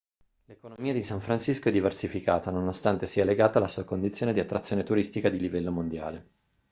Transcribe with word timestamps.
l'economia 0.45 0.93
di 0.93 1.03
san 1.03 1.19
francisco 1.19 1.69
è 1.69 1.71
diversificata 1.71 2.49
nonostante 2.49 3.05
sia 3.05 3.23
legata 3.23 3.59
alla 3.59 3.67
sua 3.67 3.83
condizione 3.83 4.33
di 4.33 4.39
attrazione 4.39 4.81
turistica 4.81 5.29
di 5.29 5.37
livello 5.39 5.71
mondiale 5.71 6.25